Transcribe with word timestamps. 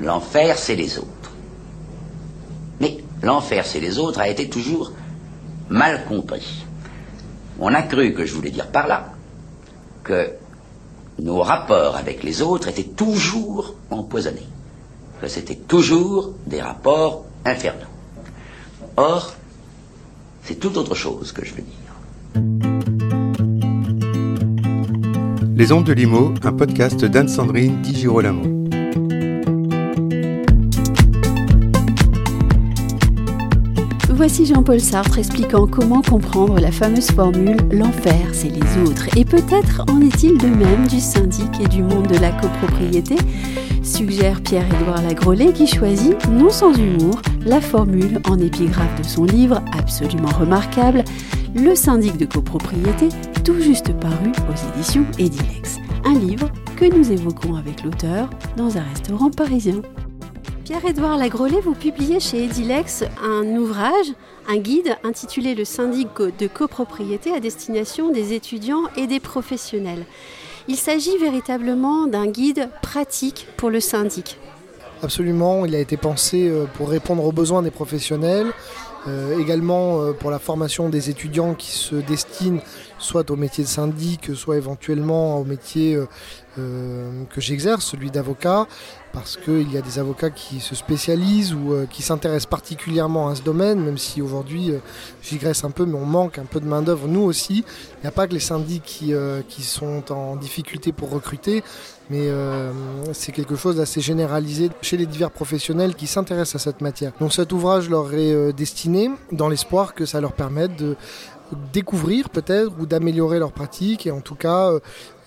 l'enfer 0.00 0.58
c'est 0.58 0.76
les 0.76 0.98
autres. 0.98 1.32
Mais 2.80 2.98
l'enfer 3.22 3.66
c'est 3.66 3.80
les 3.80 3.98
autres 3.98 4.20
a 4.20 4.28
été 4.28 4.48
toujours 4.48 4.92
mal 5.68 6.04
compris. 6.06 6.64
On 7.60 7.74
a 7.74 7.82
cru 7.82 8.14
que 8.14 8.24
je 8.24 8.34
voulais 8.34 8.50
dire 8.50 8.68
par 8.68 8.86
là 8.86 9.12
que 10.04 10.30
nos 11.18 11.42
rapports 11.42 11.96
avec 11.96 12.22
les 12.22 12.42
autres 12.42 12.68
étaient 12.68 12.84
toujours 12.84 13.74
empoisonnés, 13.90 14.46
que 15.20 15.28
c'était 15.28 15.56
toujours 15.56 16.32
des 16.46 16.60
rapports 16.60 17.24
infernaux. 17.44 17.86
Or, 18.96 19.34
c'est 20.44 20.58
tout 20.58 20.78
autre 20.78 20.94
chose 20.94 21.32
que 21.32 21.44
je 21.44 21.54
veux 21.54 21.62
dire. 21.62 21.88
Les 25.56 25.72
Ondes 25.72 25.84
de 25.84 25.92
Limo, 25.92 26.34
un 26.44 26.52
podcast 26.52 27.04
d'Anne-Sandrine 27.04 27.82
Di 27.82 27.94
Girolamo. 27.96 28.57
Voici 34.18 34.46
Jean-Paul 34.46 34.80
Sartre 34.80 35.20
expliquant 35.20 35.68
comment 35.68 36.02
comprendre 36.02 36.58
la 36.58 36.72
fameuse 36.72 37.12
formule 37.12 37.56
L'enfer, 37.70 38.26
c'est 38.32 38.48
les 38.48 38.82
autres. 38.82 39.06
Et 39.16 39.24
peut-être 39.24 39.84
en 39.88 40.00
est-il 40.00 40.36
de 40.38 40.48
même 40.48 40.88
du 40.88 40.98
syndic 40.98 41.48
et 41.60 41.68
du 41.68 41.84
monde 41.84 42.08
de 42.08 42.18
la 42.18 42.32
copropriété 42.32 43.14
suggère 43.84 44.40
Pierre-Édouard 44.40 45.02
Lagrolet 45.02 45.52
qui 45.52 45.68
choisit, 45.68 46.16
non 46.30 46.50
sans 46.50 46.76
humour, 46.76 47.22
la 47.46 47.60
formule 47.60 48.20
en 48.28 48.36
épigraphe 48.40 49.00
de 49.00 49.06
son 49.06 49.22
livre 49.22 49.62
absolument 49.78 50.32
remarquable, 50.36 51.04
Le 51.54 51.76
syndic 51.76 52.16
de 52.16 52.26
copropriété, 52.26 53.10
tout 53.44 53.60
juste 53.60 53.92
paru 54.00 54.32
aux 54.50 54.74
éditions 54.74 55.06
Edilex. 55.20 55.76
Un 56.04 56.14
livre 56.14 56.50
que 56.76 56.92
nous 56.92 57.12
évoquons 57.12 57.54
avec 57.54 57.84
l'auteur 57.84 58.28
dans 58.56 58.76
un 58.78 58.82
restaurant 58.82 59.30
parisien. 59.30 59.80
Pierre-Édouard 60.68 61.16
Lagrolet, 61.16 61.62
vous 61.62 61.72
publiez 61.72 62.20
chez 62.20 62.44
Edilex 62.44 63.02
un 63.24 63.56
ouvrage, 63.56 64.12
un 64.46 64.58
guide 64.58 64.98
intitulé 65.02 65.54
Le 65.54 65.64
syndic 65.64 66.08
de 66.18 66.46
copropriété 66.46 67.32
à 67.32 67.40
destination 67.40 68.10
des 68.10 68.34
étudiants 68.34 68.82
et 68.94 69.06
des 69.06 69.18
professionnels. 69.18 70.04
Il 70.68 70.76
s'agit 70.76 71.16
véritablement 71.16 72.06
d'un 72.06 72.26
guide 72.26 72.68
pratique 72.82 73.46
pour 73.56 73.70
le 73.70 73.80
syndic. 73.80 74.38
Absolument, 75.02 75.64
il 75.64 75.74
a 75.74 75.78
été 75.78 75.96
pensé 75.96 76.50
euh, 76.50 76.66
pour 76.74 76.90
répondre 76.90 77.24
aux 77.24 77.32
besoins 77.32 77.62
des 77.62 77.70
professionnels, 77.70 78.48
euh, 79.06 79.38
également 79.38 80.02
euh, 80.02 80.12
pour 80.12 80.30
la 80.30 80.38
formation 80.38 80.90
des 80.90 81.08
étudiants 81.08 81.54
qui 81.54 81.70
se 81.70 81.94
destinent 81.94 82.60
soit 82.98 83.30
au 83.30 83.36
métier 83.36 83.64
de 83.64 83.68
syndic, 83.68 84.34
soit 84.34 84.56
éventuellement 84.56 85.38
au 85.38 85.44
métier 85.44 85.98
que 86.56 87.40
j'exerce, 87.40 87.84
celui 87.84 88.10
d'avocat, 88.10 88.66
parce 89.12 89.36
qu'il 89.36 89.72
y 89.72 89.76
a 89.76 89.80
des 89.80 89.98
avocats 89.98 90.30
qui 90.30 90.60
se 90.60 90.74
spécialisent 90.74 91.54
ou 91.54 91.72
euh, 91.72 91.86
qui 91.90 92.02
s'intéressent 92.02 92.46
particulièrement 92.46 93.28
à 93.28 93.34
ce 93.34 93.42
domaine, 93.42 93.80
même 93.80 93.98
si 93.98 94.22
aujourd'hui 94.22 94.70
euh, 94.70 94.78
j'y 95.22 95.38
graisse 95.38 95.64
un 95.64 95.70
peu, 95.70 95.86
mais 95.86 95.96
on 95.96 96.04
manque 96.04 96.38
un 96.38 96.44
peu 96.44 96.60
de 96.60 96.66
main-d'œuvre, 96.66 97.08
nous 97.08 97.22
aussi. 97.22 97.64
Il 97.98 98.02
n'y 98.02 98.08
a 98.08 98.12
pas 98.12 98.26
que 98.26 98.34
les 98.34 98.40
syndics 98.40 99.00
euh, 99.08 99.42
qui, 99.48 99.62
sont 99.62 100.12
en 100.12 100.36
difficulté 100.36 100.92
pour 100.92 101.10
recruter, 101.10 101.62
mais 102.10 102.30
c'est 103.12 103.32
quelque 103.32 103.54
chose 103.54 103.76
d'assez 103.76 104.00
généralisé 104.00 104.70
chez 104.80 104.96
les 104.96 105.04
divers 105.04 105.30
professionnels 105.30 105.94
qui 105.94 106.06
s'intéressent 106.06 106.56
à 106.56 106.64
cette 106.64 106.80
matière. 106.80 107.12
Donc 107.20 107.34
cet 107.34 107.52
ouvrage 107.52 107.90
leur 107.90 108.14
est 108.14 108.52
destiné 108.54 109.10
dans 109.30 109.50
l'espoir 109.50 109.94
que 109.94 110.06
ça 110.06 110.20
leur 110.20 110.32
permette 110.32 110.74
de 110.76 110.96
découvrir 111.72 112.30
peut-être 112.30 112.72
ou 112.78 112.86
d'améliorer 112.86 113.38
leur 113.38 113.52
pratique. 113.52 114.06
Et 114.06 114.10
en 114.10 114.20
tout 114.20 114.34
cas 114.34 114.70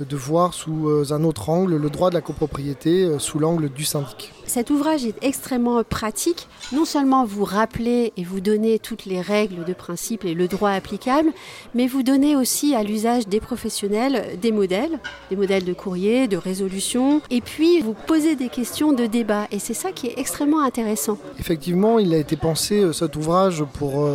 de 0.05 0.16
voir 0.16 0.53
sous 0.53 0.88
euh, 0.88 1.05
un 1.11 1.23
autre 1.23 1.49
angle 1.49 1.75
le 1.75 1.89
droit 1.89 2.09
de 2.09 2.16
la 2.16 2.21
copropriété, 2.21 3.03
euh, 3.03 3.19
sous 3.19 3.39
l'angle 3.39 3.69
du 3.69 3.85
syndic. 3.85 4.31
Cet 4.45 4.69
ouvrage 4.69 5.05
est 5.05 5.16
extrêmement 5.21 5.81
pratique. 5.83 6.49
Non 6.73 6.83
seulement 6.83 7.23
vous 7.23 7.45
rappelez 7.45 8.11
et 8.17 8.23
vous 8.23 8.41
donnez 8.41 8.79
toutes 8.79 9.05
les 9.05 9.22
règles 9.22 9.63
de 9.63 9.73
principe 9.73 10.25
et 10.25 10.33
le 10.33 10.47
droit 10.49 10.72
applicable, 10.72 11.29
mais 11.73 11.88
vous 11.88 12.03
donnez 12.03 12.35
aussi 12.35 12.75
à 12.75 12.84
l'usage 12.84 13.28
des 13.28 13.39
professionnels 13.39 14.38
des 14.41 14.51
modèles, 14.51 15.00
des 15.29 15.38
modèles 15.38 15.63
de 15.63 15.73
courrier, 15.73 16.28
de 16.28 16.35
résolution, 16.35 17.22
et 17.29 17.39
puis 17.39 17.79
vous 17.79 17.95
posez 18.07 18.35
des 18.35 18.50
questions 18.50 18.91
de 18.91 19.06
débat. 19.06 19.47
Et 19.51 19.59
c'est 19.59 19.73
ça 19.73 19.91
qui 19.94 20.07
est 20.07 20.19
extrêmement 20.19 20.62
intéressant. 20.62 21.18
Effectivement, 21.39 21.97
il 21.97 22.13
a 22.13 22.18
été 22.18 22.35
pensé 22.35 22.81
euh, 22.81 22.91
cet 22.91 23.16
ouvrage 23.16 23.63
pour 23.73 24.09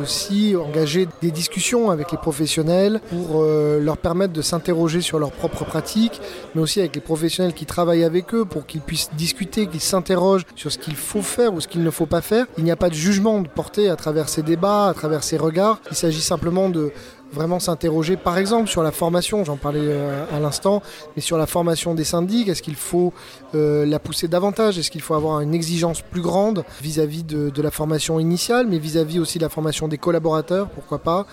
aussi 0.00 0.56
engager 0.56 1.06
des 1.20 1.30
discussions 1.30 1.90
avec 1.90 2.12
les 2.12 2.18
professionnels, 2.18 3.00
pour 3.10 3.42
leur 3.42 3.96
permettre 3.98 4.32
de 4.32 4.42
s'interroger 4.42 4.99
sur 5.02 5.18
leur 5.18 5.32
propre 5.32 5.64
pratique, 5.64 6.20
mais 6.54 6.60
aussi 6.60 6.80
avec 6.80 6.94
les 6.94 7.00
professionnels 7.00 7.54
qui 7.54 7.66
travaillent 7.66 8.04
avec 8.04 8.34
eux 8.34 8.44
pour 8.44 8.66
qu'ils 8.66 8.80
puissent 8.80 9.10
discuter, 9.16 9.66
qu'ils 9.66 9.80
s'interrogent 9.80 10.46
sur 10.56 10.70
ce 10.72 10.78
qu'il 10.78 10.96
faut 10.96 11.22
faire 11.22 11.54
ou 11.54 11.60
ce 11.60 11.68
qu'il 11.68 11.82
ne 11.82 11.90
faut 11.90 12.06
pas 12.06 12.20
faire. 12.20 12.46
Il 12.58 12.64
n'y 12.64 12.70
a 12.70 12.76
pas 12.76 12.88
de 12.88 12.94
jugement 12.94 13.40
de 13.40 13.48
porter 13.48 13.88
à 13.88 13.96
travers 13.96 14.28
ces 14.28 14.42
débats, 14.42 14.88
à 14.88 14.94
travers 14.94 15.22
ces 15.22 15.36
regards. 15.36 15.80
Il 15.90 15.96
s'agit 15.96 16.20
simplement 16.20 16.68
de 16.68 16.92
vraiment 17.32 17.60
s'interroger 17.60 18.16
par 18.16 18.38
exemple 18.38 18.68
sur 18.68 18.82
la 18.82 18.90
formation, 18.90 19.44
j'en 19.44 19.56
parlais 19.56 19.80
euh, 19.82 20.24
à 20.32 20.40
l'instant, 20.40 20.82
mais 21.14 21.22
sur 21.22 21.38
la 21.38 21.46
formation 21.46 21.94
des 21.94 22.04
syndics, 22.04 22.48
est-ce 22.48 22.62
qu'il 22.62 22.74
faut 22.74 23.12
euh, 23.54 23.86
la 23.86 23.98
pousser 23.98 24.28
davantage, 24.28 24.78
est-ce 24.78 24.90
qu'il 24.90 25.00
faut 25.00 25.14
avoir 25.14 25.40
une 25.40 25.54
exigence 25.54 26.02
plus 26.02 26.20
grande 26.20 26.64
vis-à-vis 26.82 27.24
de, 27.24 27.62
la 27.62 27.70
formation 27.70 28.18
initiale, 28.18 28.66
mais 28.68 28.78
vis-à-vis 28.78 29.18
aussi 29.18 29.38
de 29.38 29.42
la 29.42 29.50
formation 29.50 29.86
des 29.86 29.98
collaborateurs, 29.98 30.70
pourquoi 30.70 30.98
pas, 30.98 31.26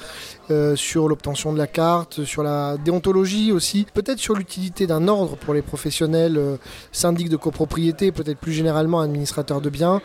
euh, 0.52 0.76
sur 0.76 1.08
l'obtention 1.08 1.54
de 1.54 1.58
la 1.58 1.68
carte, 1.68 2.26
sur 2.26 2.44
la 2.44 2.76
déontologie 2.78 3.54
aussi, 3.54 3.88
peut-être 3.94 4.20
sur 4.20 4.36
l'utilité 4.36 4.88
d'un 4.88 5.08
ordre 5.08 5.38
pour 5.38 5.54
les 5.54 5.62
professionnels 5.62 6.58
syndics 6.92 7.30
de 7.30 7.38
copropriété, 7.38 8.12
peut-être 8.12 8.40
plus 8.40 8.52
généralement 8.52 9.00
administrateurs 9.00 9.62
de 9.62 9.70
biens? 9.70 10.02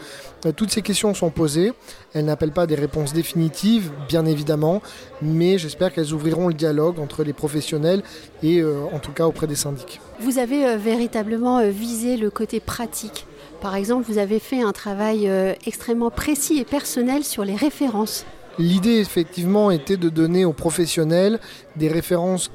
toutes 0.57 0.73
ces 0.73 0.83
questions 0.83 1.15
sont 1.15 1.31
posées, 1.31 1.73
elles 2.15 2.25
n'appellent 2.25 2.51
pas 2.51 2.67
des 2.67 2.75
réponses 2.75 3.13
définitives, 3.13 3.93
bien 4.09 4.27
évidemment, 4.27 4.83
mais 5.21 5.57
j'espère 5.57 5.82
qu'elles 5.91 6.13
ouvriront 6.13 6.49
le 6.49 6.55
dialogue 6.55 6.99
entre 6.99 7.25
les 7.25 7.33
professionnels 7.33 8.03
et 8.43 8.61
euh, 8.61 8.85
en 8.93 8.99
tout 8.99 9.13
cas 9.13 9.27
auprès 9.27 9.47
des 9.47 9.55
syndics. 9.55 10.01
Vous 10.21 10.39
avez 10.39 10.67
euh, 10.67 10.77
véritablement 10.77 11.59
euh, 11.59 11.71
visé 11.71 12.17
le 12.17 12.31
côté 12.31 12.61
pratique. 12.61 13.27
Par 13.61 13.75
exemple, 13.75 14.05
vous 14.11 14.19
avez 14.19 14.39
fait 14.41 14.61
un 14.61 14.73
travail 14.73 15.31
extrêmement 15.65 16.11
précis 16.11 16.59
et 16.59 16.65
personnel 16.65 17.23
sur 17.23 17.45
les 17.45 17.55
références. 17.55 18.27
L'idée 18.59 18.99
effectivement 18.99 19.71
était 19.71 19.97
de 19.97 20.09
donner 20.09 20.45
aux 20.45 20.53
professionnels 20.53 21.39
des 21.77 21.89
références 21.89 22.51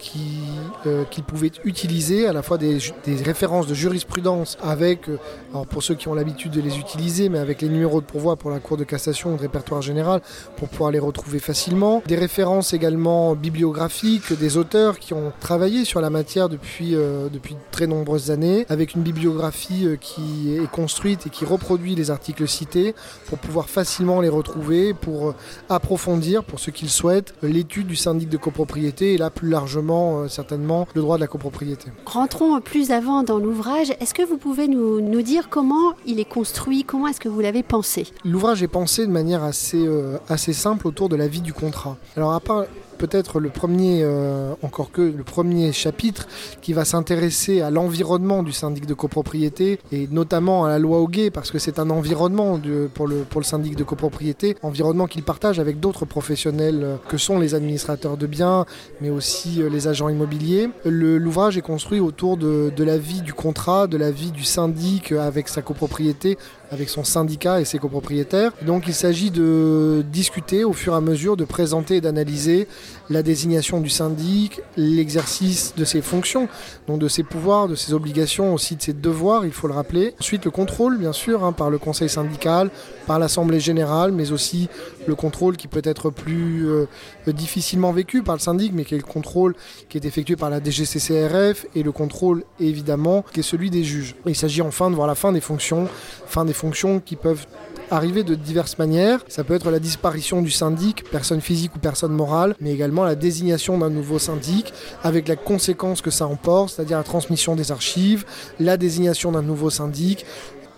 euh, 0.85 1.03
qu'ils 1.05 1.23
pouvaient 1.23 1.51
utiliser, 1.63 2.27
à 2.27 2.33
la 2.33 2.41
fois 2.41 2.57
des, 2.57 2.77
références 3.23 3.67
de 3.67 3.73
jurisprudence 3.73 4.57
avec, 4.61 5.09
euh, 5.09 5.17
alors 5.51 5.65
pour 5.65 5.83
ceux 5.83 5.95
qui 5.95 6.07
ont 6.07 6.13
l'habitude 6.13 6.51
de 6.51 6.61
les 6.61 6.77
utiliser, 6.77 7.29
mais 7.29 7.39
avec 7.39 7.61
les 7.61 7.69
numéros 7.69 8.01
de 8.01 8.05
pourvoi 8.05 8.35
pour 8.35 8.51
la 8.51 8.59
Cour 8.59 8.77
de 8.77 8.83
cassation 8.83 9.33
ou 9.33 9.37
de 9.37 9.41
répertoire 9.41 9.81
général 9.81 10.21
pour 10.55 10.69
pouvoir 10.69 10.91
les 10.91 10.99
retrouver 10.99 11.39
facilement. 11.39 12.03
Des 12.05 12.15
références 12.15 12.73
également 12.73 13.35
bibliographiques 13.35 14.33
des 14.33 14.57
auteurs 14.57 14.99
qui 14.99 15.13
ont 15.13 15.31
travaillé 15.39 15.85
sur 15.85 16.01
la 16.01 16.09
matière 16.09 16.49
depuis, 16.49 16.95
euh, 16.95 17.29
depuis 17.29 17.55
très 17.71 17.87
nombreuses 17.87 18.31
années, 18.31 18.65
avec 18.69 18.93
une 18.93 19.01
bibliographie 19.01 19.87
qui 19.99 20.55
est 20.55 20.69
construite 20.69 21.27
et 21.27 21.29
qui 21.29 21.45
reproduit 21.45 21.95
les 21.95 22.11
articles 22.11 22.47
cités 22.47 22.93
pour 23.27 23.37
pouvoir 23.39 23.69
facilement 23.69 24.21
les 24.21 24.29
retrouver, 24.29 24.93
pour 24.93 25.33
approfondir, 25.69 26.43
pour 26.43 26.59
ceux 26.59 26.71
qui 26.71 26.85
le 26.85 26.89
souhaitent, 26.89 27.33
l'étude 27.41 27.87
du 27.87 27.95
syndic 27.95 28.29
de 28.29 28.37
copropriété 28.37 29.06
et 29.13 29.17
là 29.17 29.29
plus 29.29 29.49
largement 29.49 30.21
euh, 30.21 30.27
certainement 30.27 30.87
le 30.95 31.01
droit 31.01 31.17
de 31.17 31.21
la 31.21 31.27
copropriété. 31.27 31.91
Rentrons 32.05 32.59
plus 32.61 32.91
avant 32.91 33.23
dans 33.23 33.37
l'ouvrage. 33.37 33.91
Est-ce 33.99 34.13
que 34.13 34.23
vous 34.23 34.37
pouvez 34.37 34.67
nous, 34.67 35.01
nous, 35.01 35.21
dire 35.21 35.49
comment 35.49 35.93
il 36.05 36.19
est 36.19 36.29
construit, 36.29 36.83
comment 36.83 37.07
est-ce 37.07 37.19
que 37.19 37.29
vous 37.29 37.39
l'avez 37.39 37.63
pensé? 37.63 38.07
L'ouvrage 38.23 38.63
est 38.63 38.67
pensé 38.67 39.05
de 39.05 39.11
manière 39.11 39.43
assez, 39.43 39.85
euh, 39.85 40.17
assez 40.29 40.53
simple 40.53 40.87
autour 40.87 41.09
de 41.09 41.15
la 41.15 41.27
vie 41.27 41.41
du 41.41 41.53
contrat. 41.53 41.97
Alors 42.15 42.33
à 42.33 42.39
part 42.39 42.65
peut-être 42.97 43.39
le 43.39 43.49
premier, 43.49 44.01
euh, 44.03 44.53
encore 44.61 44.91
que 44.91 45.01
le 45.01 45.23
premier 45.23 45.71
chapitre 45.71 46.27
qui 46.61 46.73
va 46.73 46.85
s'intéresser 46.85 47.61
à 47.61 47.69
l'environnement 47.69 48.43
du 48.43 48.51
syndic 48.51 48.85
de 48.85 48.93
copropriété 48.93 49.79
et 49.91 50.07
notamment 50.11 50.65
à 50.65 50.69
la 50.69 50.79
loi 50.79 50.99
Hoguet 50.99 51.31
parce 51.31 51.51
que 51.51 51.59
c'est 51.59 51.79
un 51.79 51.89
environnement 51.89 52.59
pour, 52.93 53.07
le, 53.07 53.17
pour 53.17 53.43
syndic 53.45 53.75
de 53.75 53.83
copropriété, 53.83 54.55
environnement 54.63 55.05
qu'il 55.07 55.23
partage 55.23 55.59
avec 55.59 55.79
d'autres 55.79 56.05
professionnels 56.05 56.81
euh, 56.83 56.95
que 57.07 57.17
sont 57.17 57.39
les 57.39 57.55
administrateurs 57.55 58.17
de 58.17 58.27
biens 58.27 58.65
mais 59.01 59.09
aussi 59.09 59.61
euh, 59.61 59.69
les 59.69 59.87
agents 59.87 60.09
immobiliers. 60.09 60.69
L'ouvrage 60.85 61.57
est 61.57 61.61
construit 61.61 61.99
autour 61.99 62.37
de, 62.37 62.71
la 62.83 62.97
vie 62.97 63.21
du 63.21 63.33
contrat, 63.33 63.87
de 63.87 63.97
la 63.97 64.11
vie 64.11 64.31
du 64.31 64.43
syndic 64.43 65.11
avec 65.11 65.47
sa 65.47 65.61
copropriété 65.61 66.37
avec 66.71 66.89
son 66.89 67.03
syndicat 67.03 67.61
et 67.61 67.65
ses 67.65 67.79
copropriétaires. 67.79 68.51
Donc 68.65 68.87
il 68.87 68.93
s'agit 68.93 69.31
de 69.31 70.03
discuter 70.11 70.63
au 70.63 70.73
fur 70.73 70.93
et 70.93 70.97
à 70.97 71.01
mesure, 71.01 71.37
de 71.37 71.45
présenter 71.45 71.97
et 71.97 72.01
d'analyser 72.01 72.67
la 73.09 73.23
désignation 73.23 73.79
du 73.79 73.89
syndic, 73.89 74.61
l'exercice 74.75 75.73
de 75.77 75.85
ses 75.85 76.01
fonctions, 76.01 76.49
donc 76.87 76.99
de 76.99 77.07
ses 77.07 77.23
pouvoirs, 77.23 77.67
de 77.67 77.75
ses 77.75 77.93
obligations, 77.93 78.53
aussi 78.53 78.75
de 78.75 78.81
ses 78.81 78.93
devoirs, 78.93 79.45
il 79.45 79.51
faut 79.51 79.67
le 79.67 79.73
rappeler. 79.73 80.13
Ensuite 80.19 80.45
le 80.45 80.51
contrôle, 80.51 80.97
bien 80.97 81.13
sûr, 81.13 81.43
hein, 81.43 81.53
par 81.53 81.69
le 81.69 81.77
conseil 81.77 82.09
syndical, 82.09 82.69
par 83.05 83.19
l'Assemblée 83.19 83.59
générale, 83.59 84.11
mais 84.11 84.31
aussi 84.31 84.69
le 85.07 85.15
contrôle 85.15 85.55
qui 85.55 85.67
peut 85.67 85.81
être 85.83 86.09
plus 86.09 86.67
euh, 86.67 86.85
difficilement 87.27 87.91
vécu 87.91 88.23
par 88.23 88.35
le 88.35 88.41
syndic, 88.41 88.73
mais 88.73 88.83
qui 88.83 88.95
est 88.95 88.97
le 88.97 89.03
contrôle 89.03 89.55
qui 89.89 89.97
est 89.97 90.05
effectué 90.05 90.35
par 90.35 90.49
la 90.49 90.61
DGCCRF 90.61 91.65
et 91.75 91.83
le 91.83 91.91
contrôle 91.91 92.43
évidemment 92.59 93.23
qui 93.33 93.39
est 93.39 93.43
celui 93.43 93.69
des 93.69 93.83
juges. 93.83 94.15
Il 94.25 94.35
s'agit 94.35 94.61
enfin 94.61 94.89
de 94.89 94.95
voir 94.95 95.07
la 95.07 95.15
fin 95.15 95.31
des 95.31 95.41
fonctions, 95.41 95.87
fin 96.25 96.45
des 96.45 96.53
fonctions 96.57 96.99
qui 96.99 97.15
peuvent 97.15 97.45
arriver 97.91 98.23
de 98.23 98.35
diverses 98.35 98.77
manières. 98.77 99.23
Ça 99.27 99.43
peut 99.43 99.53
être 99.53 99.71
la 99.71 99.79
disparition 99.79 100.41
du 100.41 100.51
syndic, 100.51 101.03
personne 101.09 101.41
physique 101.41 101.75
ou 101.75 101.79
personne 101.79 102.11
morale, 102.11 102.55
mais 102.59 102.73
également 102.73 103.05
la 103.05 103.15
désignation 103.15 103.77
d'un 103.77 103.89
nouveau 103.89 104.19
syndic, 104.19 104.73
avec 105.03 105.27
la 105.27 105.35
conséquence 105.35 106.01
que 106.01 106.11
ça 106.11 106.27
emporte, 106.27 106.71
c'est-à-dire 106.71 106.97
la 106.97 107.03
transmission 107.03 107.55
des 107.55 107.71
archives, 107.71 108.25
la 108.59 108.77
désignation 108.77 109.31
d'un 109.31 109.41
nouveau 109.41 109.69
syndic, 109.69 110.25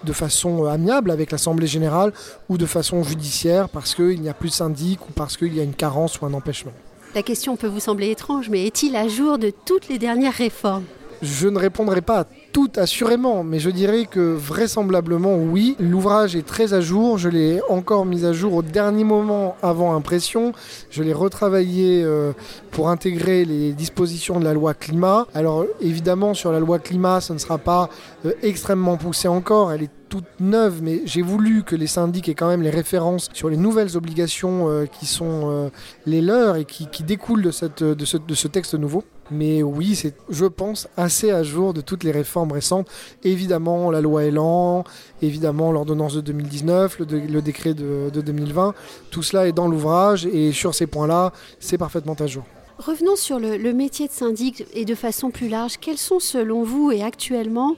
de 0.04 0.14
façon 0.14 0.66
euh, 0.66 0.70
amiable 0.70 1.12
avec 1.12 1.32
l'Assemblée 1.32 1.68
générale 1.68 2.14
ou 2.48 2.58
de 2.58 2.66
façon 2.66 3.04
judiciaire 3.04 3.70
parce 3.70 3.96
qu'il 3.96 4.22
n'y 4.22 4.30
a 4.30 4.34
plus 4.34 4.50
de 4.50 4.54
syndic 4.54 5.10
ou 5.10 5.12
parce 5.12 5.36
qu'il 5.36 5.54
y 5.54 5.60
a 5.60 5.64
une 5.64 5.74
carence 5.74 6.22
ou 6.22 6.26
un 6.26 6.34
empêchement. 6.34 6.72
La 7.16 7.24
question 7.24 7.58
peut 7.58 7.68
vous 7.68 7.80
sembler 7.80 8.12
étrange, 8.12 8.50
mais 8.50 8.66
est-il 8.66 8.96
à 8.96 9.08
jour 9.08 9.40
de 9.40 9.52
toutes 9.66 9.90
les 9.90 9.98
dernières 9.98 10.34
réformes? 10.34 10.86
Je 11.22 11.50
ne 11.50 11.60
répondrai 11.60 12.00
pas 12.02 12.22
à 12.22 12.26
tout 12.54 12.72
assurément, 12.78 13.44
mais 13.44 13.60
je 13.60 13.70
dirais 13.70 14.06
que 14.06 14.34
vraisemblablement 14.34 15.36
oui. 15.36 15.76
L'ouvrage 15.80 16.36
est 16.36 16.46
très 16.46 16.74
à 16.74 16.80
jour, 16.80 17.18
je 17.18 17.28
l'ai 17.28 17.60
encore 17.68 18.06
mis 18.06 18.26
à 18.26 18.32
jour 18.32 18.54
au 18.54 18.62
dernier 18.62 19.04
moment 19.04 19.58
avant 19.62 19.96
impression. 19.96 20.54
Je 20.90 21.04
l'ai 21.04 21.12
retravaillé 21.12 22.02
euh, 22.04 22.32
pour 22.72 22.90
intégrer 22.90 23.44
les 23.44 23.74
dispositions 23.74 24.40
de 24.40 24.46
la 24.46 24.54
loi 24.54 24.74
climat. 24.74 25.28
Alors 25.34 25.66
évidemment 25.82 26.34
sur 26.34 26.54
la 26.54 26.60
loi 26.60 26.80
climat, 26.80 27.20
ce 27.20 27.34
ne 27.34 27.38
sera 27.38 27.58
pas 27.58 27.90
euh, 28.26 28.32
extrêmement 28.42 28.96
poussé 28.96 29.28
encore, 29.28 29.74
elle 29.74 29.84
est 29.84 29.92
toute 30.08 30.40
neuve, 30.40 30.80
mais 30.82 31.02
j'ai 31.06 31.22
voulu 31.22 31.64
que 31.64 31.76
les 31.76 31.86
syndics 31.86 32.30
aient 32.30 32.34
quand 32.34 32.48
même 32.48 32.64
les 32.64 32.72
références 32.72 33.30
sur 33.34 33.50
les 33.50 33.58
nouvelles 33.58 33.96
obligations 33.96 34.68
euh, 34.68 34.86
qui 34.86 35.06
sont 35.06 35.70
les 36.06 36.22
leurs 36.22 36.56
et 36.56 36.66
qui, 36.66 37.04
découlent 37.04 37.44
de, 37.44 37.52
ce 37.52 38.48
texte 38.48 38.74
nouveau. 38.74 39.04
Mais 39.32 39.64
oui, 39.64 39.96
c'est, 39.96 40.14
je 40.30 40.46
pense, 40.46 40.88
assez 40.98 41.32
à 41.32 41.44
jour 41.44 41.74
de 41.74 41.82
toutes 41.82 42.04
les 42.04 42.12
réformes 42.12 42.52
récentes. 42.52 42.88
Évidemment, 43.24 43.92
la 43.92 44.02
loi 44.02 44.24
Elan, 44.24 44.84
évidemment, 45.22 45.72
l'ordonnance 45.72 46.16
de 46.16 46.22
2019, 46.22 47.00
le, 47.00 47.42
décret 47.42 47.74
de, 47.74 48.10
2020. 48.10 48.74
Tout 49.12 49.24
cela 49.24 49.48
est 49.48 49.52
dans 49.52 49.68
l'ouvrage 49.68 50.26
et 50.26 50.52
sur 50.52 50.74
ces 50.74 50.88
points-là, 50.88 51.34
c'est 51.60 51.78
parfaitement 51.78 52.16
à 52.20 52.28
jour. 52.28 52.44
Revenons 52.78 53.18
sur 53.18 53.40
le, 53.40 53.58
le, 53.58 53.74
métier 53.74 54.08
de 54.08 54.14
syndic 54.14 54.66
et 54.74 54.86
de 54.86 54.96
façon 54.96 55.32
plus 55.32 55.50
large. 55.50 55.78
Quelles 55.80 55.98
sont, 55.98 56.20
selon 56.20 56.64
vous 56.64 56.92
et 56.92 57.04
actuellement, 57.04 57.76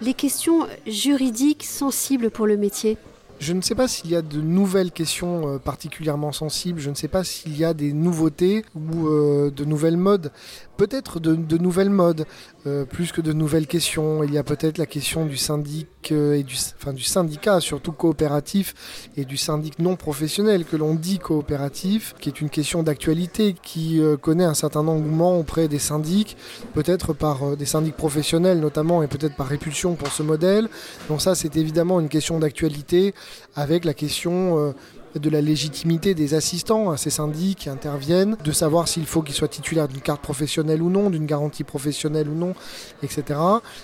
les 0.00 0.14
questions 0.14 0.66
juridiques 0.86 1.64
sensibles 1.64 2.30
pour 2.30 2.46
le 2.46 2.56
métier? 2.56 2.96
Je 3.40 3.52
ne 3.52 3.60
sais 3.60 3.74
pas 3.74 3.88
s'il 3.88 4.10
y 4.10 4.16
a 4.16 4.22
de 4.22 4.40
nouvelles 4.40 4.92
questions 4.92 5.48
euh, 5.48 5.58
particulièrement 5.58 6.32
sensibles, 6.32 6.80
je 6.80 6.88
ne 6.88 6.94
sais 6.94 7.08
pas 7.08 7.24
s'il 7.24 7.56
y 7.56 7.64
a 7.64 7.74
des 7.74 7.92
nouveautés 7.92 8.64
ou 8.74 9.08
euh, 9.08 9.50
de 9.50 9.64
nouvelles 9.64 9.96
modes. 9.96 10.30
Peut-être 10.76 11.20
de, 11.20 11.58
nouvelles 11.58 11.90
modes, 11.90 12.26
euh, 12.66 12.84
plus 12.84 13.12
que 13.12 13.20
de 13.20 13.32
nouvelles 13.32 13.66
questions. 13.66 14.24
Il 14.24 14.32
y 14.32 14.38
a 14.38 14.42
peut-être 14.42 14.78
la 14.78 14.86
question 14.86 15.26
du 15.26 15.36
syndic 15.36 15.88
et 16.10 16.42
du, 16.42 17.02
syndicat, 17.02 17.60
surtout 17.60 17.92
coopératif, 17.92 18.74
et 19.16 19.24
du 19.24 19.36
syndic 19.36 19.78
non 19.78 19.96
professionnel 19.96 20.64
que 20.64 20.76
l'on 20.76 20.94
dit 20.94 21.18
coopératif, 21.18 22.14
qui 22.20 22.28
est 22.28 22.40
une 22.40 22.50
question 22.50 22.82
d'actualité 22.82 23.54
qui 23.62 24.00
connaît 24.20 24.44
un 24.44 24.54
certain 24.54 24.86
engouement 24.86 25.38
auprès 25.38 25.68
des 25.68 25.78
syndics, 25.78 26.36
peut-être 26.74 27.12
par 27.12 27.56
des 27.56 27.66
syndics 27.66 27.96
professionnels 27.96 28.60
notamment, 28.60 29.02
et 29.02 29.06
peut-être 29.06 29.36
par 29.36 29.46
répulsion 29.46 29.94
pour 29.94 30.08
ce 30.08 30.22
modèle. 30.22 30.68
Donc 31.08 31.22
ça, 31.22 31.34
c'est 31.34 31.56
évidemment 31.56 32.00
une 32.00 32.08
question 32.08 32.38
d'actualité 32.38 33.14
avec 33.54 33.84
la 33.84 33.94
question 33.94 34.58
euh, 34.58 34.72
de 35.14 35.30
la 35.30 35.40
légitimité 35.40 36.14
des 36.14 36.34
assistants 36.34 36.90
à 36.90 36.96
ces 36.96 37.10
syndics 37.10 37.58
qui 37.58 37.70
interviennent, 37.70 38.36
de 38.42 38.52
savoir 38.52 38.88
s'il 38.88 39.06
faut 39.06 39.22
qu'ils 39.22 39.34
soient 39.34 39.48
titulaires 39.48 39.88
d'une 39.88 40.00
carte 40.00 40.20
professionnelle 40.20 40.82
ou 40.82 40.90
non, 40.90 41.10
d'une 41.10 41.26
garantie 41.26 41.64
professionnelle 41.64 42.28
ou 42.28 42.34
non, 42.34 42.54
etc. 43.02 43.38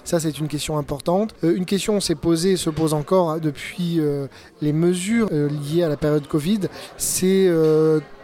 Ça, 0.04 0.20
c'est 0.20 0.38
une 0.38 0.48
question 0.48 0.78
importante. 0.78 1.34
Euh, 1.44 1.54
une 1.56 1.66
question 1.66 2.00
s'est 2.00 2.14
posée, 2.14 2.56
se 2.56 2.70
pose 2.70 2.94
encore 2.94 3.30
hein, 3.30 3.38
depuis 3.38 4.00
euh, 4.00 4.26
les 4.60 4.72
mesures 4.72 5.28
euh, 5.32 5.48
liées 5.48 5.82
à 5.82 5.88
la 5.88 5.96
période 5.96 6.26
Covid, 6.26 6.60
c'est 6.96 7.50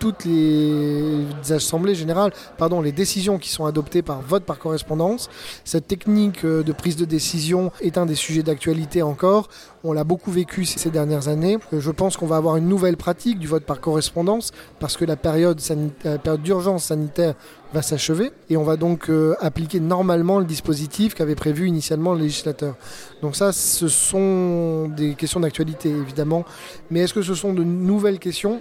toutes 0.06 0.24
les 0.24 1.26
assemblées 1.50 1.96
générales, 1.96 2.30
pardon, 2.58 2.80
les 2.80 2.92
décisions 2.92 3.38
qui 3.38 3.50
sont 3.50 3.64
adoptées 3.66 4.02
par 4.02 4.22
vote 4.22 4.44
par 4.44 4.60
correspondance. 4.60 5.28
Cette 5.64 5.88
technique 5.88 6.46
de 6.46 6.72
prise 6.72 6.94
de 6.94 7.04
décision 7.04 7.72
est 7.80 7.98
un 7.98 8.06
des 8.06 8.14
sujets 8.14 8.44
d'actualité 8.44 9.02
encore. 9.02 9.48
On 9.82 9.92
l'a 9.92 10.04
beaucoup 10.04 10.30
vécu 10.30 10.64
ces 10.64 10.90
dernières 10.90 11.26
années. 11.26 11.58
Je 11.72 11.90
pense 11.90 12.16
qu'on 12.16 12.26
va 12.26 12.36
avoir 12.36 12.56
une 12.56 12.68
nouvelle 12.68 12.96
pratique 12.96 13.40
du 13.40 13.48
vote 13.48 13.64
par 13.64 13.80
correspondance 13.80 14.52
parce 14.78 14.96
que 14.96 15.04
la 15.04 15.16
période, 15.16 15.60
d'urgence 16.44 16.84
sanitaire 16.84 17.34
va 17.74 17.82
s'achever 17.82 18.30
et 18.48 18.56
on 18.56 18.62
va 18.62 18.76
donc 18.76 19.10
euh, 19.10 19.34
appliquer 19.40 19.80
normalement 19.80 20.38
le 20.38 20.44
dispositif 20.44 21.14
qu'avait 21.14 21.34
prévu 21.34 21.66
initialement 21.66 22.14
le 22.14 22.20
législateur. 22.20 22.76
Donc 23.22 23.34
ça, 23.34 23.50
ce 23.50 23.88
sont 23.88 24.88
des 24.88 25.14
questions 25.14 25.40
d'actualité 25.40 25.88
évidemment, 25.88 26.44
mais 26.92 27.00
est-ce 27.00 27.14
que 27.14 27.22
ce 27.22 27.34
sont 27.34 27.52
de 27.52 27.64
nouvelles 27.64 28.20
questions? 28.20 28.60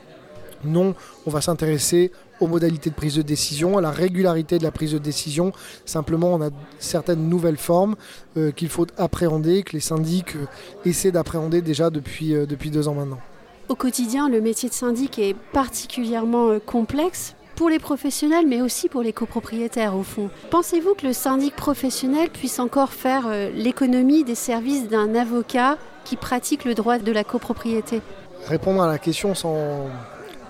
Non, 0.66 0.96
on 1.26 1.32
va 1.32 1.42
s'intéresser 1.42 2.12
aux 2.40 2.48
modalités 2.48 2.90
de 2.90 2.96
prise 2.96 3.16
de 3.16 3.22
décision, 3.22 3.78
à 3.78 3.82
la 3.82 3.92
régularité 3.92 4.58
de 4.58 4.64
la 4.64 4.72
prise 4.72 4.92
de 4.92 4.98
décision. 4.98 5.54
Simplement, 5.86 6.34
on 6.34 6.42
a 6.42 6.50
certaines 6.80 7.30
nouvelles 7.30 7.58
formes 7.58 7.96
euh, 8.36 8.52
qu'il 8.52 8.70
faut 8.70 8.88
appréhender, 8.98 9.64
que 9.64 9.74
les 9.74 9.80
syndics 9.80 10.36
euh, 10.36 10.46
essaient 10.84 11.12
d'appréhender 11.12 11.62
déjà 11.62 11.90
depuis, 11.90 12.34
depuis 12.34 12.72
deux 12.72 12.88
ans 12.90 12.96
maintenant. 12.96 13.20
Au 13.68 13.74
quotidien, 13.74 14.30
le 14.30 14.42
métier 14.42 14.70
de 14.70 14.76
syndic 14.76 15.18
est 15.18 15.36
particulièrement 15.52 16.50
euh, 16.50 16.60
complexe 16.60 17.36
pour 17.56 17.68
les 17.68 17.80
professionnels, 17.80 18.46
mais 18.48 18.62
aussi 18.62 18.90
pour 18.90 19.02
les 19.02 19.12
copropriétaires, 19.12 19.96
au 19.96 20.04
fond. 20.04 20.30
Pensez-vous 20.52 20.94
que 20.94 21.08
le 21.08 21.14
syndic 21.14 21.56
professionnel 21.56 22.30
puisse 22.30 22.60
encore 22.60 22.92
faire 22.92 23.24
euh, 23.28 23.50
l'économie 23.56 24.24
des 24.24 24.36
services 24.36 24.88
d'un 24.88 25.16
avocat 25.16 25.80
qui 26.04 26.16
pratique 26.16 26.64
le 26.64 26.76
droit 26.76 27.00
de 27.00 27.12
la 27.12 27.24
copropriété? 27.24 28.02
Répondre 28.46 28.84
à 28.84 28.88
la 28.88 29.00
question 29.00 29.34
sans 29.34 29.88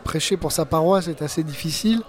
prêcher 0.06 0.38
pour 0.38 0.54
sa 0.54 0.64
paroisse 0.64 1.10
est 1.10 1.22
assez 1.22 1.44
difficile. 1.44 2.02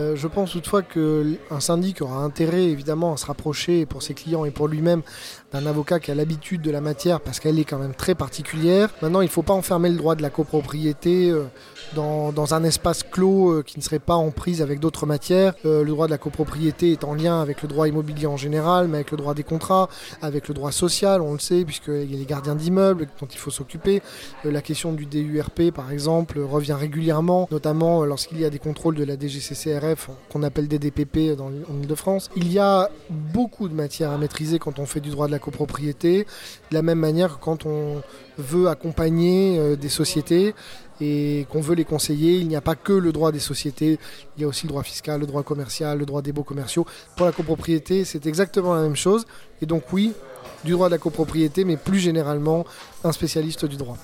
Euh, 0.00 0.14
je 0.14 0.28
pense 0.28 0.52
toutefois 0.52 0.82
qu'un 0.82 1.60
syndic 1.60 2.02
aura 2.02 2.22
intérêt 2.22 2.64
évidemment 2.64 3.12
à 3.12 3.16
se 3.16 3.26
rapprocher 3.26 3.84
pour 3.84 4.02
ses 4.02 4.14
clients 4.14 4.44
et 4.44 4.52
pour 4.52 4.68
lui-même 4.68 5.02
d'un 5.52 5.66
avocat 5.66 5.98
qui 5.98 6.10
a 6.10 6.14
l'habitude 6.14 6.62
de 6.62 6.70
la 6.70 6.80
matière 6.80 7.20
parce 7.20 7.40
qu'elle 7.40 7.58
est 7.58 7.64
quand 7.64 7.78
même 7.78 7.94
très 7.94 8.14
particulière. 8.14 8.90
Maintenant, 9.02 9.22
il 9.22 9.26
ne 9.26 9.30
faut 9.30 9.42
pas 9.42 9.54
enfermer 9.54 9.88
le 9.88 9.96
droit 9.96 10.14
de 10.14 10.22
la 10.22 10.30
copropriété 10.30 11.30
euh, 11.30 11.44
dans, 11.96 12.54
un 12.54 12.64
espace 12.64 13.02
clos 13.02 13.50
euh, 13.50 13.62
qui 13.62 13.78
ne 13.78 13.82
serait 13.82 13.98
pas 13.98 14.14
en 14.14 14.30
prise 14.30 14.62
avec 14.62 14.78
d'autres 14.78 15.04
matières. 15.04 15.54
le 15.64 15.84
droit 15.84 16.06
de 16.06 16.12
la 16.12 16.18
copropriété 16.18 16.92
est 16.92 17.04
en 17.04 17.14
lien 17.14 17.40
avec 17.40 17.62
le 17.62 17.68
droit 17.68 17.88
immobilier 17.88 18.26
en 18.26 18.36
général, 18.36 18.86
mais 18.88 18.98
avec 18.98 19.10
le 19.10 19.16
droit 19.16 19.34
des 19.34 19.42
contrats, 19.42 19.88
avec 20.22 20.48
le 20.48 20.54
droit 20.54 20.70
social, 20.70 21.20
on 21.20 21.32
le 21.32 21.38
sait, 21.38 21.64
puisqu'il 21.64 22.10
y 22.10 22.14
a 22.14 22.18
les 22.18 22.24
gardiens 22.24 22.54
d'immeubles 22.54 23.08
dont 23.20 23.26
il 23.26 23.38
faut 23.38 23.50
s'occuper. 23.50 24.02
la 24.44 24.62
question 24.62 24.92
du 24.92 25.06
DURP, 25.06 25.70
par 25.74 25.90
exemple, 25.90 26.38
revient 26.40 26.76
régulièrement, 26.78 27.48
notamment 27.50 28.04
lorsqu'il 28.04 28.40
y 28.40 28.44
a 28.44 28.50
des 28.50 28.58
contrôles 28.58 28.94
de 28.94 29.04
la 29.04 29.18
DGCCRF 29.18 29.87
qu'on 30.30 30.42
appelle 30.42 30.68
des 30.68 30.78
DPP 30.78 31.36
dans, 31.36 31.46
en 31.46 31.82
Ile-de-France. 31.82 32.30
Il 32.36 32.52
y 32.52 32.58
a 32.58 32.90
beaucoup 33.10 33.68
de 33.68 33.74
matières 33.74 34.10
à 34.10 34.18
maîtriser 34.18 34.58
quand 34.58 34.78
on 34.78 34.86
fait 34.86 35.00
du 35.00 35.10
droit 35.10 35.26
de 35.26 35.32
la 35.32 35.38
copropriété, 35.38 36.26
de 36.70 36.74
la 36.74 36.82
même 36.82 36.98
manière 36.98 37.38
que 37.38 37.44
quand 37.44 37.66
on 37.66 38.02
veut 38.38 38.68
accompagner 38.68 39.58
euh, 39.58 39.76
des 39.76 39.88
sociétés 39.88 40.54
et 41.00 41.46
qu'on 41.50 41.60
veut 41.60 41.74
les 41.74 41.84
conseiller, 41.84 42.38
il 42.38 42.48
n'y 42.48 42.56
a 42.56 42.60
pas 42.60 42.74
que 42.74 42.92
le 42.92 43.12
droit 43.12 43.30
des 43.32 43.38
sociétés, 43.38 43.98
il 44.36 44.42
y 44.42 44.44
a 44.44 44.48
aussi 44.48 44.66
le 44.66 44.70
droit 44.70 44.82
fiscal, 44.82 45.20
le 45.20 45.26
droit 45.26 45.42
commercial, 45.42 45.98
le 45.98 46.06
droit 46.06 46.22
des 46.22 46.32
baux 46.32 46.42
commerciaux. 46.42 46.86
Pour 47.16 47.26
la 47.26 47.32
copropriété, 47.32 48.04
c'est 48.04 48.26
exactement 48.26 48.74
la 48.74 48.82
même 48.82 48.96
chose. 48.96 49.26
Et 49.62 49.66
donc 49.66 49.84
oui, 49.92 50.12
du 50.64 50.72
droit 50.72 50.88
de 50.88 50.92
la 50.92 50.98
copropriété, 50.98 51.64
mais 51.64 51.76
plus 51.76 51.98
généralement, 51.98 52.64
un 53.04 53.12
spécialiste 53.12 53.64
du 53.64 53.76
droit. 53.76 53.96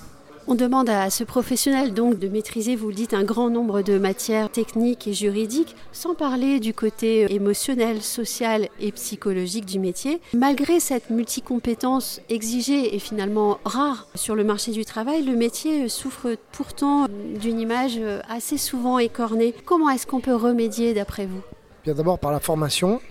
On 0.47 0.53
demande 0.53 0.89
à 0.89 1.09
ce 1.09 1.23
professionnel 1.23 1.95
donc 1.95 2.19
de 2.19 2.27
maîtriser, 2.27 2.75
vous 2.75 2.89
le 2.89 2.93
dites, 2.93 3.15
un 3.15 3.23
grand 3.23 3.49
nombre 3.49 3.81
de 3.81 3.97
matières 3.97 4.51
techniques 4.51 5.07
et 5.07 5.13
juridiques, 5.13 5.75
sans 5.91 6.13
parler 6.13 6.59
du 6.59 6.71
côté 6.71 7.33
émotionnel, 7.33 8.03
social 8.03 8.69
et 8.79 8.91
psychologique 8.91 9.65
du 9.65 9.79
métier. 9.79 10.21
Malgré 10.35 10.79
cette 10.79 11.09
multicompétence 11.09 12.21
exigée 12.29 12.95
et 12.95 12.99
finalement 12.99 13.57
rare 13.65 14.07
sur 14.13 14.35
le 14.35 14.43
marché 14.43 14.71
du 14.71 14.85
travail, 14.85 15.23
le 15.23 15.35
métier 15.35 15.89
souffre 15.89 16.37
pourtant 16.51 17.07
d'une 17.41 17.59
image 17.59 17.99
assez 18.29 18.59
souvent 18.59 18.99
écornée. 18.99 19.55
Comment 19.65 19.89
est-ce 19.89 20.05
qu'on 20.05 20.21
peut 20.21 20.35
remédier 20.35 20.93
d'après 20.93 21.25
vous? 21.25 21.41
Bien 21.83 21.95
d'abord 21.95 22.19
par 22.19 22.31
la 22.31 22.39
formation. 22.39 23.01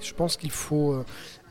Je 0.00 0.14
pense 0.14 0.38
qu'il 0.38 0.50
faut 0.50 0.92
euh, 0.92 1.04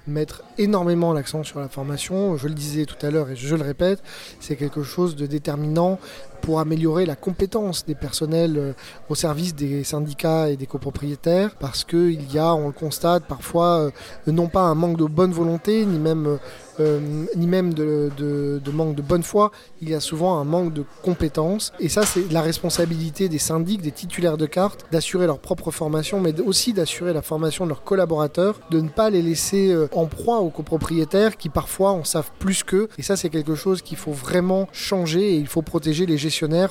mettre 0.07 0.43
énormément 0.57 1.13
l'accent 1.13 1.43
sur 1.43 1.59
la 1.59 1.69
formation. 1.69 2.37
Je 2.37 2.47
le 2.47 2.53
disais 2.53 2.85
tout 2.85 3.03
à 3.05 3.11
l'heure 3.11 3.29
et 3.29 3.35
je 3.35 3.55
le 3.55 3.63
répète, 3.63 4.01
c'est 4.39 4.55
quelque 4.55 4.83
chose 4.83 5.15
de 5.15 5.25
déterminant 5.25 5.99
pour 6.41 6.59
améliorer 6.59 7.05
la 7.05 7.15
compétence 7.15 7.85
des 7.85 7.95
personnels 7.95 8.57
euh, 8.57 8.73
au 9.09 9.15
service 9.15 9.53
des 9.55 9.83
syndicats 9.83 10.49
et 10.49 10.55
des 10.55 10.65
copropriétaires 10.65 11.55
parce 11.55 11.83
qu'il 11.83 12.31
y 12.31 12.39
a, 12.39 12.53
on 12.53 12.67
le 12.67 12.73
constate 12.73 13.25
parfois, 13.25 13.79
euh, 13.79 13.91
non 14.27 14.47
pas 14.47 14.61
un 14.61 14.75
manque 14.75 14.97
de 14.97 15.05
bonne 15.05 15.31
volonté, 15.31 15.85
ni 15.85 15.99
même, 15.99 16.39
euh, 16.79 17.25
ni 17.35 17.47
même 17.47 17.73
de, 17.73 18.61
manque 18.71 18.95
de 18.95 19.01
bonne 19.01 19.23
foi, 19.23 19.51
il 19.81 19.89
y 19.89 19.93
a 19.93 19.99
souvent 19.99 20.39
un 20.39 20.45
manque 20.45 20.73
de 20.73 20.85
compétences. 21.03 21.73
Et 21.79 21.89
ça, 21.89 22.05
c'est 22.05 22.31
la 22.31 22.41
responsabilité 22.41 23.29
des 23.29 23.39
syndics, 23.39 23.81
des 23.81 23.91
titulaires 23.91 24.37
de 24.37 24.45
cartes, 24.45 24.85
d'assurer 24.91 25.25
leur 25.25 25.39
propre 25.39 25.71
formation, 25.71 26.19
mais 26.21 26.39
aussi 26.39 26.73
d'assurer 26.73 27.13
la 27.13 27.21
formation 27.21 27.65
de 27.65 27.69
leurs 27.69 27.83
collaborateurs, 27.83 28.59
de 28.71 28.79
ne 28.79 28.89
pas 28.89 29.09
les 29.09 29.21
laisser 29.21 29.75
en 29.93 30.05
proie 30.05 30.39
aux 30.39 30.49
copropriétaires 30.49 31.37
qui 31.37 31.49
parfois 31.49 31.91
en 31.91 32.03
savent 32.03 32.31
plus 32.39 32.63
qu'eux. 32.63 32.87
Et 32.97 33.03
ça, 33.03 33.15
c'est 33.15 33.29
quelque 33.29 33.55
chose 33.55 33.81
qu'il 33.81 33.97
faut 33.97 34.11
vraiment 34.11 34.67
changer 34.71 35.33
et 35.33 35.35
il 35.35 35.47
faut 35.47 35.61
protéger 35.61 36.05
les 36.05 36.17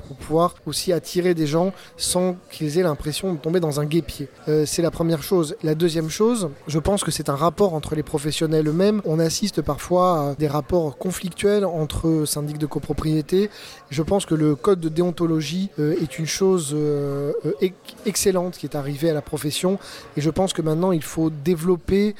pour 0.06 0.16
pouvoir 0.16 0.54
aussi 0.66 0.92
attirer 0.92 1.34
des 1.34 1.46
gens 1.46 1.72
sans 1.96 2.36
qu'ils 2.50 2.78
aient 2.78 2.82
l'impression 2.82 3.32
de 3.32 3.38
tomber 3.38 3.60
dans 3.60 3.80
un 3.80 3.84
guépier. 3.84 4.28
Euh, 4.48 4.64
c'est 4.66 4.82
la 4.82 4.90
première 4.90 5.22
chose. 5.22 5.56
La 5.62 5.74
deuxième 5.74 6.10
chose, 6.10 6.50
je 6.66 6.78
pense 6.78 7.02
que 7.02 7.10
c'est 7.10 7.28
un 7.28 7.34
rapport 7.34 7.74
entre 7.74 7.94
les 7.94 8.02
professionnels 8.02 8.68
eux-mêmes. 8.68 9.02
On 9.04 9.18
assiste 9.18 9.62
parfois 9.62 9.97
à 10.02 10.34
des 10.38 10.48
rapports 10.48 10.96
conflictuels 10.98 11.64
entre 11.64 12.24
syndics 12.26 12.58
de 12.58 12.66
copropriété. 12.66 13.50
Je 13.90 14.02
pense 14.02 14.26
que 14.26 14.34
le 14.34 14.54
code 14.54 14.80
de 14.80 14.88
déontologie 14.88 15.70
euh, 15.78 15.96
est 16.00 16.18
une 16.18 16.26
chose 16.26 16.72
euh, 16.74 17.32
excellente 18.06 18.56
qui 18.56 18.66
est 18.66 18.76
arrivée 18.76 19.10
à 19.10 19.14
la 19.14 19.22
profession 19.22 19.78
et 20.16 20.20
je 20.20 20.30
pense 20.30 20.52
que 20.52 20.62
maintenant 20.62 20.92
il 20.92 21.02
faut 21.02 21.30
développer 21.30 22.14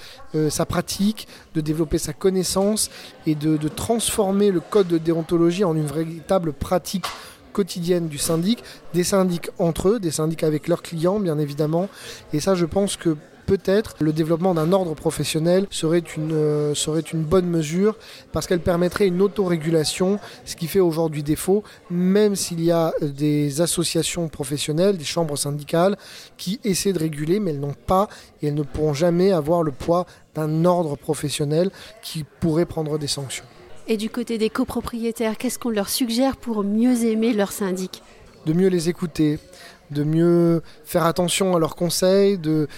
sa 0.50 0.66
pratique, 0.66 1.26
de 1.54 1.60
développer 1.60 1.98
sa 1.98 2.12
connaissance 2.12 2.90
et 3.26 3.34
de, 3.34 3.56
de 3.56 3.68
transformer 3.68 4.50
le 4.50 4.60
code 4.60 4.88
de 4.88 4.98
déontologie 4.98 5.64
en 5.64 5.74
une 5.74 5.86
véritable 5.86 6.52
pratique 6.52 7.06
quotidienne 7.52 8.08
du 8.08 8.18
syndic, 8.18 8.62
des 8.94 9.04
syndics 9.04 9.50
entre 9.58 9.88
eux, 9.88 9.98
des 9.98 10.12
syndics 10.12 10.44
avec 10.44 10.68
leurs 10.68 10.82
clients 10.82 11.18
bien 11.18 11.38
évidemment. 11.38 11.88
Et 12.32 12.40
ça 12.40 12.54
je 12.54 12.66
pense 12.66 12.96
que 12.96 13.16
peut-être 13.48 13.96
le 14.00 14.12
développement 14.12 14.52
d'un 14.52 14.72
ordre 14.72 14.94
professionnel 14.94 15.66
serait 15.70 16.04
une, 16.16 16.32
euh, 16.32 16.74
serait 16.74 17.00
une 17.00 17.22
bonne 17.22 17.46
mesure 17.46 17.96
parce 18.30 18.46
qu'elle 18.46 18.60
permettrait 18.60 19.06
une 19.06 19.22
autorégulation, 19.22 20.20
ce 20.44 20.54
qui 20.54 20.66
fait 20.66 20.80
aujourd'hui 20.80 21.22
défaut, 21.22 21.64
même 21.90 22.36
s'il 22.36 22.62
y 22.62 22.70
a 22.70 22.92
des 23.00 23.62
associations 23.62 24.28
professionnelles, 24.28 24.98
des 24.98 25.04
chambres 25.04 25.38
syndicales 25.38 25.96
qui 26.36 26.60
essaient 26.62 26.92
de 26.92 26.98
réguler, 26.98 27.40
mais 27.40 27.52
elles 27.52 27.60
n'ont 27.60 27.72
pas 27.86 28.08
et 28.42 28.48
elles 28.48 28.54
ne 28.54 28.62
pourront 28.62 28.92
jamais 28.92 29.32
avoir 29.32 29.62
le 29.62 29.72
poids 29.72 30.04
d'un 30.34 30.66
ordre 30.66 30.96
professionnel 30.96 31.70
qui 32.02 32.26
pourrait 32.40 32.66
prendre 32.66 32.98
des 32.98 33.06
sanctions. 33.06 33.46
Et 33.86 33.96
du 33.96 34.10
côté 34.10 34.36
des 34.36 34.50
copropriétaires, 34.50 35.38
qu'est-ce 35.38 35.58
qu'on 35.58 35.70
leur 35.70 35.88
suggère 35.88 36.36
pour 36.36 36.64
mieux 36.64 37.06
aimer 37.06 37.32
leur 37.32 37.50
syndic? 37.50 38.02
De 38.44 38.52
mieux 38.52 38.68
les 38.68 38.90
écouter, 38.90 39.38
de 39.90 40.04
mieux 40.04 40.62
faire 40.84 41.06
attention 41.06 41.56
à 41.56 41.58
leurs 41.58 41.76
conseils, 41.76 42.36
de 42.36 42.68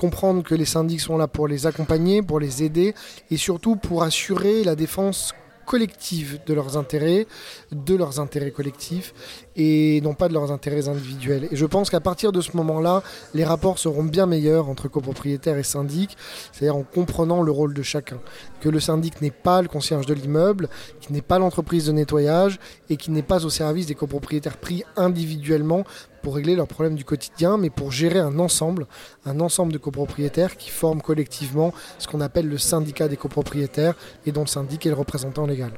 comprendre 0.00 0.42
que 0.42 0.54
les 0.54 0.64
syndics 0.64 1.02
sont 1.02 1.18
là 1.18 1.28
pour 1.28 1.46
les 1.46 1.66
accompagner, 1.66 2.22
pour 2.22 2.40
les 2.40 2.62
aider 2.62 2.94
et 3.30 3.36
surtout 3.36 3.76
pour 3.76 4.02
assurer 4.02 4.64
la 4.64 4.74
défense 4.74 5.34
collective 5.66 6.40
de 6.46 6.54
leurs 6.54 6.78
intérêts, 6.78 7.26
de 7.70 7.94
leurs 7.94 8.18
intérêts 8.18 8.50
collectifs 8.50 9.12
et 9.54 10.00
non 10.00 10.14
pas 10.14 10.28
de 10.28 10.32
leurs 10.32 10.50
intérêts 10.50 10.88
individuels. 10.88 11.48
Et 11.52 11.54
je 11.54 11.66
pense 11.66 11.90
qu'à 11.90 12.00
partir 12.00 12.32
de 12.32 12.40
ce 12.40 12.56
moment-là, 12.56 13.02
les 13.34 13.44
rapports 13.44 13.78
seront 13.78 14.02
bien 14.02 14.26
meilleurs 14.26 14.68
entre 14.68 14.88
copropriétaires 14.88 15.58
et 15.58 15.62
syndics, 15.62 16.16
c'est-à-dire 16.50 16.76
en 16.76 16.82
comprenant 16.82 17.42
le 17.42 17.52
rôle 17.52 17.72
de 17.72 17.82
chacun. 17.82 18.18
Que 18.60 18.68
le 18.68 18.80
syndic 18.80 19.20
n'est 19.20 19.30
pas 19.30 19.62
le 19.62 19.68
concierge 19.68 20.06
de 20.06 20.14
l'immeuble, 20.14 20.68
qui 21.00 21.12
n'est 21.12 21.22
pas 21.22 21.38
l'entreprise 21.38 21.86
de 21.86 21.92
nettoyage 21.92 22.58
et 22.88 22.96
qui 22.96 23.10
n'est 23.12 23.22
pas 23.22 23.44
au 23.44 23.50
service 23.50 23.86
des 23.86 23.94
copropriétaires 23.94 24.56
pris 24.56 24.82
individuellement 24.96 25.84
pour 26.22 26.34
régler 26.34 26.56
leurs 26.56 26.68
problèmes 26.68 26.94
du 26.94 27.04
quotidien, 27.04 27.56
mais 27.56 27.70
pour 27.70 27.92
gérer 27.92 28.18
un 28.18 28.38
ensemble, 28.38 28.86
un 29.26 29.40
ensemble 29.40 29.72
de 29.72 29.78
copropriétaires 29.78 30.56
qui 30.56 30.70
forment 30.70 31.02
collectivement 31.02 31.72
ce 31.98 32.06
qu'on 32.08 32.20
appelle 32.20 32.48
le 32.48 32.58
syndicat 32.58 33.08
des 33.08 33.16
copropriétaires 33.16 33.94
et 34.26 34.32
dont 34.32 34.42
le 34.42 34.46
syndic 34.46 34.86
est 34.86 34.90
le 34.90 34.96
représentant 34.96 35.46
légal. 35.46 35.72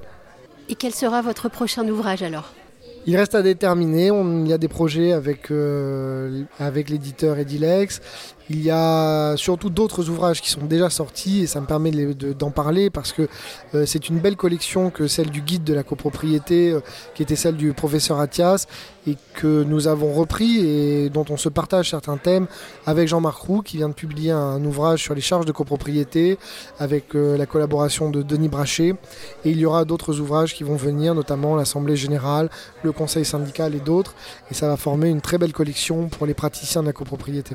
Et 0.68 0.74
quel 0.74 0.92
sera 0.92 1.22
votre 1.22 1.48
prochain 1.48 1.86
ouvrage 1.88 2.22
alors? 2.22 2.52
Il 3.04 3.16
reste 3.16 3.34
à 3.34 3.42
déterminer. 3.42 4.06
il 4.08 4.48
y 4.48 4.52
a 4.52 4.58
des 4.58 4.68
projets 4.68 5.12
avec, 5.12 5.50
euh, 5.50 6.44
avec 6.60 6.88
l'éditeur 6.88 7.36
Edilex. 7.36 8.00
Il 8.50 8.62
y 8.62 8.70
a 8.70 9.36
surtout 9.36 9.70
d'autres 9.70 10.10
ouvrages 10.10 10.42
qui 10.42 10.50
sont 10.50 10.66
déjà 10.66 10.90
sortis 10.90 11.42
et 11.42 11.46
ça 11.46 11.60
me 11.60 11.66
permet 11.66 11.90
d'en 11.90 12.50
parler 12.50 12.90
parce 12.90 13.12
que 13.12 13.28
euh, 13.74 13.86
c'est 13.86 14.08
une 14.08 14.18
belle 14.18 14.36
collection 14.36 14.90
que 14.90 15.06
celle 15.06 15.30
du 15.30 15.42
guide 15.42 15.62
de 15.62 15.72
la 15.72 15.84
copropriété 15.84 16.70
euh, 16.70 16.80
qui 17.14 17.22
était 17.22 17.36
celle 17.36 17.56
du 17.56 17.72
professeur 17.72 18.18
Athias 18.18 18.66
et 19.06 19.16
que 19.34 19.62
nous 19.62 19.86
avons 19.86 20.12
repris 20.12 20.58
et 20.58 21.08
dont 21.08 21.24
on 21.30 21.36
se 21.36 21.48
partage 21.48 21.90
certains 21.90 22.16
thèmes 22.16 22.46
avec 22.84 23.06
Jean-Marc 23.06 23.38
Roux 23.38 23.62
qui 23.62 23.76
vient 23.76 23.88
de 23.88 23.94
publier 23.94 24.32
un 24.32 24.62
ouvrage 24.64 25.02
sur 25.02 25.14
les 25.14 25.20
charges 25.20 25.46
de 25.46 25.52
copropriété 25.52 26.36
avec 26.80 27.14
euh, 27.14 27.36
la 27.36 27.46
collaboration 27.46 28.10
de 28.10 28.22
Denis 28.22 28.48
Brachet 28.48 28.94
et 29.44 29.50
il 29.50 29.58
y 29.58 29.66
aura 29.66 29.84
d'autres 29.84 30.18
ouvrages 30.18 30.54
qui 30.54 30.64
vont 30.64 30.76
venir 30.76 31.14
notamment 31.14 31.54
l'Assemblée 31.54 31.96
Générale, 31.96 32.50
le 32.82 32.90
Conseil 32.90 33.24
syndical 33.24 33.74
et 33.76 33.80
d'autres 33.80 34.14
et 34.50 34.54
ça 34.54 34.66
va 34.66 34.76
former 34.76 35.10
une 35.10 35.20
très 35.20 35.38
belle 35.38 35.52
collection 35.52 36.08
pour 36.08 36.26
les 36.26 36.34
praticiens 36.34 36.82
de 36.82 36.88
la 36.88 36.92
copropriété. 36.92 37.54